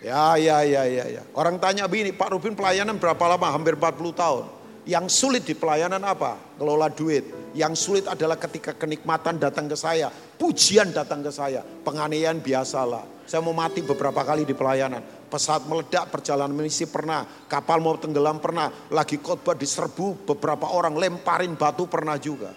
[0.00, 1.22] Ya, ya, ya, ya, ya.
[1.36, 3.52] Orang tanya begini, Pak Rubin pelayanan berapa lama?
[3.52, 4.59] Hampir 40 tahun.
[4.90, 6.58] Yang sulit di pelayanan apa?
[6.58, 12.42] Kelola duit yang sulit adalah ketika kenikmatan datang ke saya, pujian datang ke saya, penganiayaan
[12.42, 13.22] biasalah.
[13.22, 15.30] Saya mau mati beberapa kali di pelayanan.
[15.30, 21.54] Pesawat meledak, perjalanan misi pernah, kapal mau tenggelam pernah, lagi khotbah diserbu beberapa orang lemparin
[21.54, 22.50] batu pernah juga.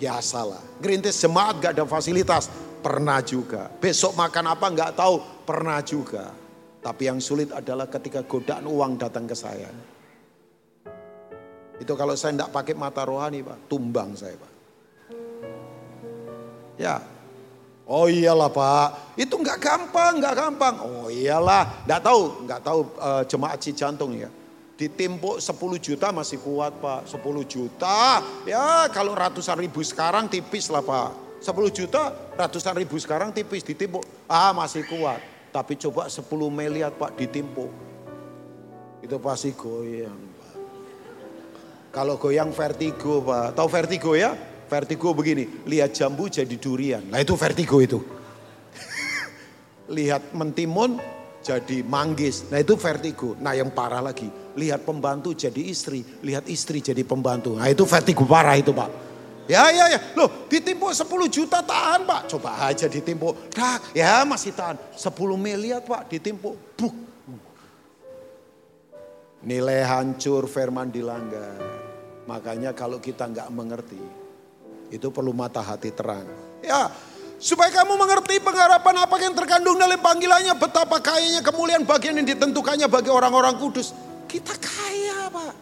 [0.00, 0.80] Biasalah.
[0.80, 2.48] Gerintis jemaat gak ada fasilitas,
[2.80, 3.68] pernah juga.
[3.68, 6.32] Besok makan apa gak tahu, pernah juga.
[6.80, 9.68] Tapi yang sulit adalah ketika godaan uang datang ke saya.
[11.78, 14.52] Itu kalau saya tidak pakai mata rohani Pak, tumbang saya Pak.
[16.78, 17.02] Ya,
[17.88, 20.76] Oh iyalah Pak, itu nggak gampang, nggak gampang.
[20.84, 24.28] Oh iyalah, nggak tahu, nggak tahu uh, jemaat si jantung ya.
[24.76, 28.20] Ditimpuk 10 juta masih kuat Pak, 10 juta.
[28.44, 31.40] Ya kalau ratusan ribu sekarang tipis lah Pak.
[31.40, 34.04] 10 juta, ratusan ribu sekarang tipis ditimpuk.
[34.28, 35.24] Ah masih kuat.
[35.48, 37.72] Tapi coba 10 miliar Pak ditimpuk.
[39.00, 40.27] Itu pasti goyang.
[41.88, 43.56] Kalau goyang vertigo Pak.
[43.56, 44.36] Tahu vertigo ya?
[44.68, 47.00] Vertigo begini, lihat jambu jadi durian.
[47.08, 48.04] Nah itu vertigo itu.
[49.96, 51.00] lihat mentimun
[51.40, 52.52] jadi manggis.
[52.52, 53.32] Nah itu vertigo.
[53.40, 54.28] Nah yang parah lagi,
[54.60, 57.56] lihat pembantu jadi istri, lihat istri jadi pembantu.
[57.56, 59.08] Nah itu vertigo parah itu Pak.
[59.48, 60.00] Ya, ya, ya.
[60.12, 62.28] Loh, ditimpuk 10 juta tahan, Pak.
[62.28, 63.48] Coba aja ditimpuk.
[63.48, 64.76] Dah, ya masih tahan.
[64.92, 65.08] 10
[65.40, 66.52] miliar, Pak, ditimpuk.
[66.76, 67.07] Buk.
[69.38, 71.62] Nilai hancur, firman dilanggar.
[72.26, 74.02] Makanya kalau kita nggak mengerti,
[74.90, 76.26] itu perlu mata hati terang.
[76.58, 76.90] Ya,
[77.38, 82.90] supaya kamu mengerti pengharapan apa yang terkandung dalam panggilannya, betapa kayanya kemuliaan bagian yang ditentukannya
[82.90, 83.94] bagi orang-orang kudus.
[84.26, 85.54] Kita kaya, Pak.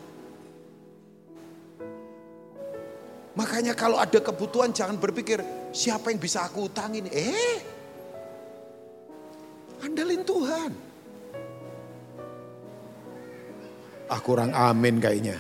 [3.37, 7.05] Makanya kalau ada kebutuhan jangan berpikir siapa yang bisa aku utangin.
[7.13, 7.61] Eh,
[9.85, 10.86] andalin Tuhan.
[14.07, 15.37] Ah kurang amin kayaknya.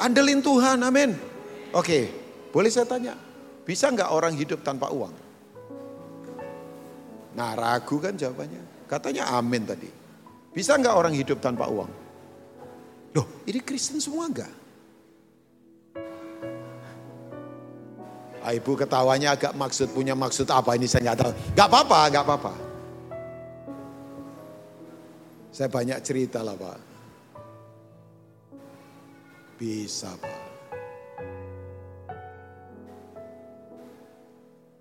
[0.00, 1.16] Andelin Tuhan, amin.
[1.72, 2.08] Oke,
[2.52, 3.16] boleh saya tanya,
[3.64, 5.12] bisa nggak orang hidup tanpa uang?
[7.36, 8.88] Nah ragu kan jawabannya.
[8.90, 9.88] Katanya amin tadi.
[10.50, 11.90] Bisa nggak orang hidup tanpa uang?
[13.14, 14.50] Loh ini Kristen semua enggak?
[18.40, 21.32] Ah, ibu ketawanya agak maksud punya maksud apa ini saya nggak tahu.
[21.60, 22.54] Apa-apa, gak apa-apa.
[25.52, 26.89] Saya banyak cerita lah pak.
[29.60, 30.40] Bisa Pak.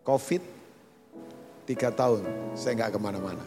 [0.07, 0.39] Covid
[1.67, 2.23] tiga tahun
[2.55, 3.43] saya nggak ke mana-mana.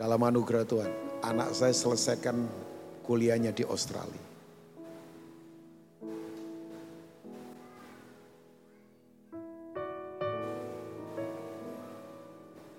[0.00, 2.48] Dalam anugerah Tuhan, anak saya selesaikan
[3.04, 4.24] kuliahnya di Australia.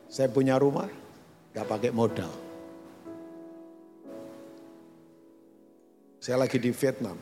[0.10, 0.90] Saya punya rumah,
[1.54, 2.47] gak pakai modal.
[6.28, 7.16] Saya lagi di Vietnam.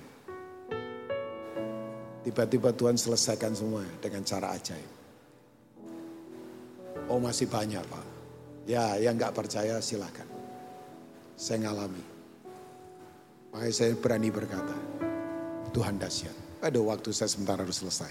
[2.26, 4.92] Tiba-tiba Tuhan selesaikan semua dengan cara ajaib.
[7.14, 8.06] Oh masih banyak Pak.
[8.66, 10.26] Ya yang nggak percaya silahkan.
[11.38, 12.02] Saya ngalami.
[13.54, 14.74] Makanya saya berani berkata,
[15.70, 16.66] Tuhan dahsyat.
[16.66, 18.10] Ada waktu saya sebentar harus selesai.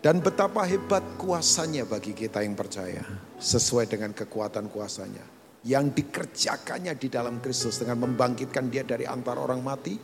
[0.00, 3.04] Dan betapa hebat kuasanya bagi kita yang percaya.
[3.36, 5.43] Sesuai dengan kekuatan kuasanya.
[5.64, 9.96] Yang dikerjakannya di dalam Kristus dengan membangkitkan dia dari antara orang mati.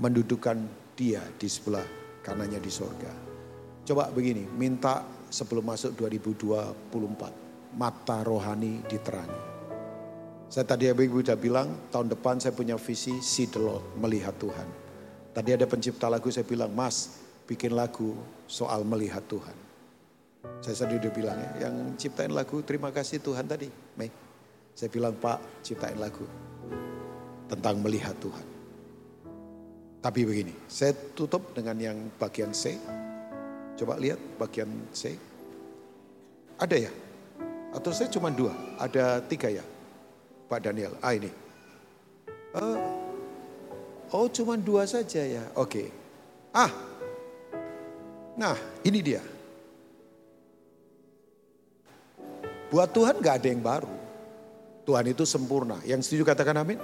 [0.00, 0.56] Mendudukan
[0.96, 1.84] dia di sebelah
[2.24, 3.12] kanannya di sorga.
[3.84, 9.42] Coba begini, minta sebelum masuk 2024, mata rohani diterangi.
[10.50, 14.68] Saya tadi ibu sudah bilang, tahun depan saya punya visi see the Lord, melihat Tuhan.
[15.30, 18.18] Tadi ada pencipta lagu saya bilang, mas bikin lagu
[18.50, 19.56] soal melihat Tuhan.
[20.58, 24.29] Saya tadi udah bilang ya, yang ciptain lagu terima kasih Tuhan tadi, Mei.
[24.74, 26.24] Saya bilang Pak ciptain lagu
[27.50, 28.46] tentang melihat Tuhan.
[30.00, 32.78] Tapi begini, saya tutup dengan yang bagian C.
[33.76, 35.12] Coba lihat bagian C.
[36.56, 36.92] Ada ya?
[37.76, 38.56] Atau saya cuma dua?
[38.80, 39.64] Ada tiga ya?
[40.48, 41.30] Pak Daniel, ah ini.
[42.56, 42.80] Uh,
[44.10, 45.68] oh cuma dua saja ya, oke.
[45.68, 45.86] Okay.
[46.50, 46.72] Ah,
[48.34, 49.22] nah ini dia.
[52.70, 53.99] Buat Tuhan gak ada yang baru.
[54.90, 55.78] Tuhan itu sempurna.
[55.86, 56.74] Yang setuju katakan amin.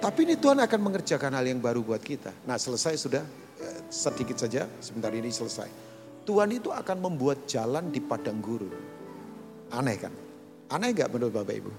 [0.00, 2.32] Tapi ini Tuhan akan mengerjakan hal yang baru buat kita.
[2.48, 3.20] Nah selesai sudah,
[3.60, 5.68] eh, sedikit saja, sebentar ini selesai.
[6.24, 8.72] Tuhan itu akan membuat jalan di padang gurun.
[9.68, 10.14] Aneh kan?
[10.72, 11.72] Aneh gak menurut Bapak Ibu?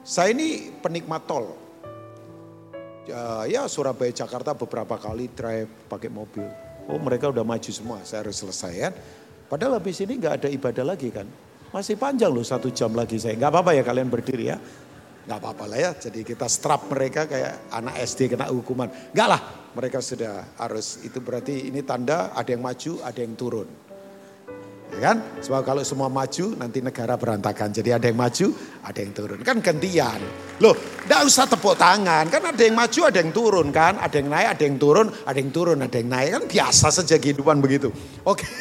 [0.00, 1.52] Saya ini penikmat tol.
[3.52, 6.48] Ya Surabaya Jakarta beberapa kali drive pakai mobil.
[6.88, 8.92] Oh mereka udah maju semua, saya harus selesai kan.
[9.44, 11.28] Padahal habis ini gak ada ibadah lagi kan.
[11.70, 13.38] Masih panjang loh satu jam lagi saya.
[13.38, 14.58] Gak apa-apa ya kalian berdiri ya
[15.30, 15.90] nggak apa-apa lah ya.
[15.94, 18.90] Jadi kita strap mereka kayak anak SD kena hukuman.
[19.14, 19.40] Enggak lah,
[19.78, 20.98] mereka sudah harus.
[21.06, 23.70] Itu berarti ini tanda ada yang maju, ada yang turun.
[24.90, 25.22] Ya kan?
[25.38, 27.70] Sebab kalau semua maju nanti negara berantakan.
[27.70, 28.46] Jadi ada yang maju,
[28.82, 29.38] ada yang turun.
[29.46, 30.18] Kan gantian.
[30.58, 30.74] Loh,
[31.06, 32.26] enggak usah tepuk tangan.
[32.26, 34.02] Kan ada yang maju, ada yang turun kan.
[34.02, 36.30] Ada yang naik, ada yang turun, ada yang turun, ada yang naik.
[36.34, 37.94] Kan biasa saja kehidupan begitu.
[38.26, 38.46] Oke.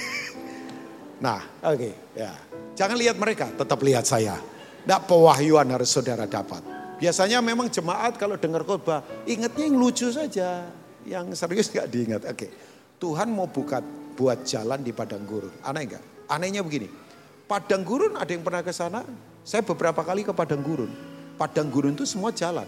[1.20, 1.76] Nah, oke.
[1.76, 2.32] Okay, ya.
[2.80, 4.40] Jangan lihat mereka, tetap lihat saya.
[4.40, 6.64] Tidak pewahyuan harus saudara dapat.
[6.96, 10.64] Biasanya memang jemaat kalau dengar khotbah, ingatnya yang lucu saja.
[11.04, 12.22] Yang serius nggak diingat.
[12.32, 12.48] Oke,
[12.96, 13.84] Tuhan mau buka
[14.16, 15.52] buat jalan di padang gurun.
[15.60, 16.32] Aneh nggak?
[16.32, 16.88] Anehnya begini,
[17.52, 19.04] padang gurun ada yang pernah ke sana?
[19.44, 20.92] Saya beberapa kali ke padang gurun.
[21.36, 22.68] Padang gurun itu semua jalan.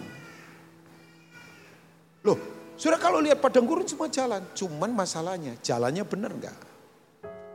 [2.28, 2.36] Loh,
[2.76, 4.44] sudah kalau lihat padang gurun semua jalan.
[4.60, 6.58] Cuman masalahnya, jalannya benar nggak?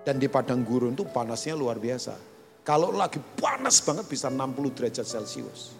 [0.08, 2.35] Dan di padang gurun itu panasnya luar biasa.
[2.66, 5.70] Kalau lagi panas banget bisa 60 derajat Celcius.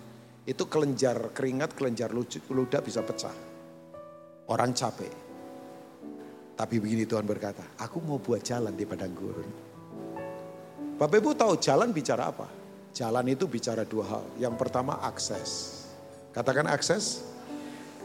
[0.47, 3.35] Itu kelenjar keringat, kelenjar ludah bisa pecah.
[4.47, 5.11] Orang capek.
[6.55, 9.51] Tapi begini Tuhan berkata, aku mau buat jalan di padang gurun.
[10.95, 12.47] Bapak Ibu tahu jalan bicara apa?
[12.95, 14.25] Jalan itu bicara dua hal.
[14.39, 15.83] Yang pertama akses.
[16.31, 17.27] Katakan akses.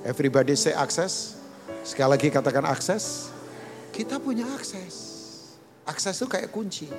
[0.01, 1.37] Everybody say akses.
[1.85, 3.29] Sekali lagi katakan akses.
[3.93, 4.97] Kita punya akses.
[5.85, 6.89] Akses itu kayak kunci.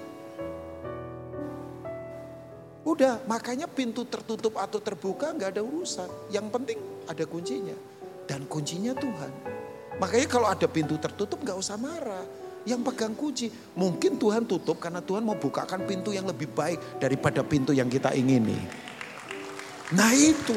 [2.83, 6.11] Udah, makanya pintu tertutup atau terbuka nggak ada urusan.
[6.35, 7.77] Yang penting ada kuncinya.
[8.27, 9.31] Dan kuncinya Tuhan.
[10.03, 12.27] Makanya kalau ada pintu tertutup nggak usah marah.
[12.66, 13.51] Yang pegang kunci.
[13.79, 18.14] Mungkin Tuhan tutup karena Tuhan mau bukakan pintu yang lebih baik daripada pintu yang kita
[18.14, 18.59] ingini.
[19.95, 20.57] Nah itu,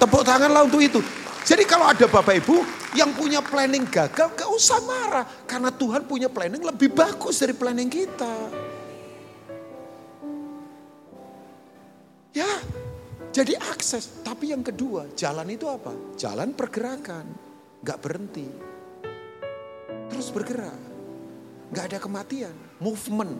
[0.00, 1.00] tepuk tanganlah untuk itu.
[1.46, 2.56] Jadi kalau ada Bapak Ibu
[2.96, 5.24] yang punya planning gagal, gak usah marah.
[5.44, 8.34] Karena Tuhan punya planning lebih bagus dari planning kita.
[14.26, 15.94] Tapi yang kedua, jalan itu apa?
[16.18, 17.26] Jalan pergerakan.
[17.86, 18.48] Gak berhenti.
[20.10, 20.78] Terus bergerak.
[21.70, 22.54] Gak ada kematian.
[22.82, 23.34] Movement.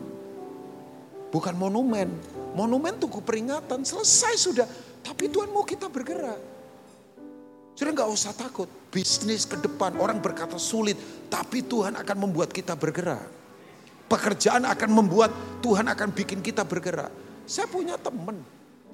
[1.27, 2.07] Bukan monumen.
[2.55, 3.83] Monumen tunggu peringatan.
[3.83, 4.67] Selesai sudah.
[5.03, 6.39] Tapi Tuhan mau kita bergerak.
[7.75, 8.71] Sudah gak usah takut.
[8.87, 9.99] Bisnis ke depan.
[9.99, 10.95] Orang berkata sulit.
[11.27, 13.27] Tapi Tuhan akan membuat kita bergerak.
[14.07, 17.11] Pekerjaan akan membuat Tuhan akan bikin kita bergerak.
[17.43, 18.39] Saya punya teman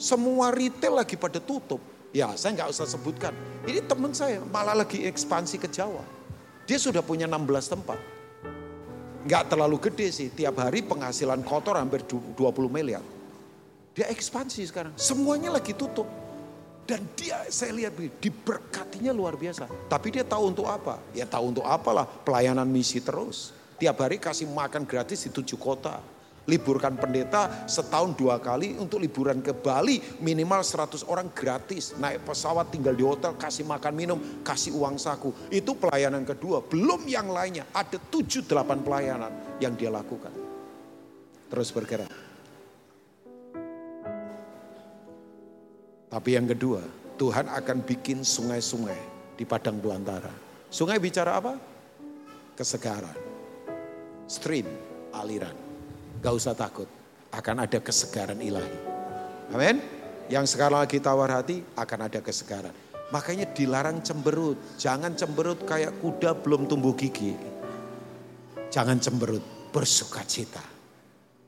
[0.04, 1.80] semua retail lagi pada tutup.
[2.12, 3.32] Ya saya nggak usah sebutkan.
[3.64, 6.04] Ini teman saya malah lagi ekspansi ke Jawa.
[6.68, 8.00] Dia sudah punya 16 tempat.
[9.24, 10.28] Nggak terlalu gede sih.
[10.28, 12.36] Tiap hari penghasilan kotor hampir 20
[12.68, 13.02] miliar.
[13.96, 14.94] Dia ekspansi sekarang.
[15.00, 16.06] Semuanya lagi tutup.
[16.84, 19.72] Dan dia saya lihat diberkatinya luar biasa.
[19.88, 21.00] Tapi dia tahu untuk apa?
[21.16, 23.56] Ya tahu untuk apalah pelayanan misi terus.
[23.80, 26.04] Tiap hari kasih makan gratis di tujuh kota.
[26.44, 31.96] Liburkan pendeta setahun dua kali untuk liburan ke Bali minimal 100 orang gratis.
[31.96, 35.32] Naik pesawat tinggal di hotel kasih makan minum kasih uang saku.
[35.48, 36.60] Itu pelayanan kedua.
[36.68, 38.44] Belum yang lainnya ada 7-8
[38.84, 39.32] pelayanan
[39.64, 40.36] yang dia lakukan.
[41.48, 42.12] Terus bergerak.
[46.12, 46.84] Tapi yang kedua
[47.16, 49.00] Tuhan akan bikin sungai-sungai
[49.40, 50.34] di padang belantara.
[50.68, 51.56] Sungai bicara apa?
[52.52, 53.16] Kesegaran.
[54.28, 54.68] Stream,
[55.16, 55.63] aliran.
[56.24, 56.88] Gak usah takut,
[57.36, 58.80] akan ada kesegaran ilahi.
[59.52, 59.84] Amin.
[60.32, 62.72] Yang sekarang lagi tawar hati akan ada kesegaran.
[63.12, 64.56] Makanya dilarang cemberut.
[64.80, 67.36] Jangan cemberut kayak kuda belum tumbuh gigi.
[68.72, 69.44] Jangan cemberut,
[69.76, 70.64] bersuka cita.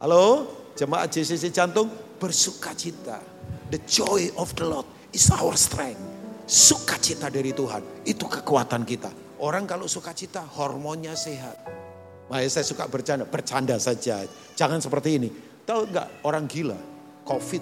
[0.03, 0.45] Halo,
[0.75, 1.87] jemaat JCC Jantung,
[2.19, 3.23] bersuka cita.
[3.71, 6.03] The joy of the Lord is our strength.
[6.45, 9.09] Sukacita dari Tuhan, itu kekuatan kita.
[9.41, 11.84] Orang kalau sukacita, hormonnya sehat.
[12.25, 14.25] Makanya saya suka bercanda, bercanda saja.
[14.57, 15.29] Jangan seperti ini.
[15.65, 16.77] Tahu enggak orang gila,
[17.25, 17.61] covid,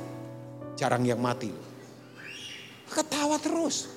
[0.80, 1.51] jarang yang mati.
[2.88, 3.91] Ketawa terus.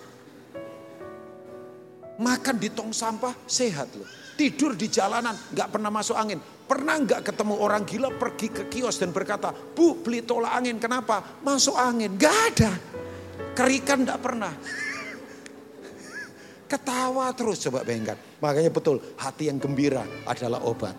[2.17, 4.09] Makan di tong sampah sehat loh.
[4.41, 6.41] Tidur di jalanan nggak pernah masuk angin.
[6.67, 11.23] Pernah nggak ketemu orang gila pergi ke kios dan berkata, Bu beli tolak angin, kenapa?
[11.45, 12.17] Masuk angin.
[12.19, 12.73] Gak ada.
[13.55, 14.53] Kerikan nggak pernah.
[16.67, 18.19] Ketawa terus coba bayangkan.
[18.41, 20.93] Makanya betul hati yang gembira adalah obat.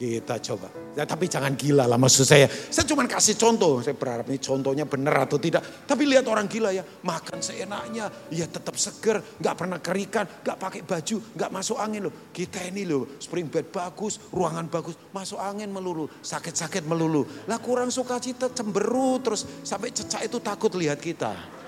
[0.00, 0.72] Kita coba.
[0.96, 2.48] Ya, tapi jangan gila lah maksud saya.
[2.48, 3.84] Saya cuma kasih contoh.
[3.84, 5.60] Saya berharap ini contohnya benar atau tidak.
[5.84, 6.80] Tapi lihat orang gila ya.
[6.80, 8.08] Makan seenaknya.
[8.32, 9.20] Ya tetap seger.
[9.36, 10.24] Gak pernah kerikan.
[10.40, 11.20] Gak pakai baju.
[11.36, 12.14] Gak masuk angin loh.
[12.32, 13.20] Kita ini loh.
[13.20, 14.16] Spring bed bagus.
[14.32, 14.96] Ruangan bagus.
[15.12, 16.08] Masuk angin melulu.
[16.24, 17.28] Sakit-sakit melulu.
[17.44, 19.20] Lah kurang suka cita cemberut.
[19.20, 21.59] Terus sampai cecak itu takut lihat kita.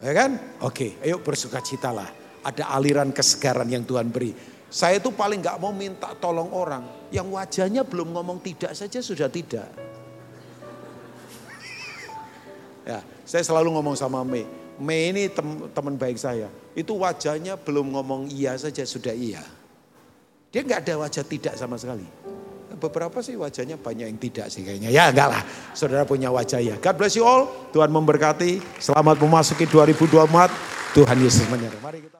[0.00, 0.40] Ya kan?
[0.64, 2.08] Oke, ayo bersuka cita lah.
[2.40, 4.32] Ada aliran kesegaran yang Tuhan beri.
[4.72, 6.88] Saya itu paling gak mau minta tolong orang.
[7.12, 9.68] Yang wajahnya belum ngomong tidak saja sudah tidak.
[12.88, 14.48] Ya, saya selalu ngomong sama Mei.
[14.80, 16.48] Mei ini tem teman baik saya.
[16.72, 19.44] Itu wajahnya belum ngomong iya saja sudah iya.
[20.48, 22.08] Dia nggak ada wajah tidak sama sekali.
[22.80, 24.88] Beberapa sih wajahnya banyak yang tidak sih kayaknya.
[24.88, 25.42] Ya enggak lah,
[25.76, 26.80] saudara punya wajah ya.
[26.80, 28.80] God bless you all, Tuhan memberkati.
[28.80, 31.84] Selamat memasuki 2024, Tuhan Yesus menyertai.
[31.84, 32.19] Mari kita